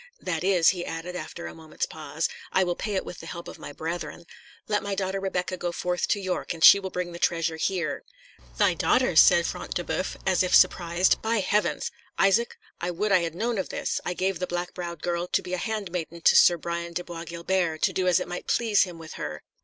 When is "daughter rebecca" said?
4.95-5.57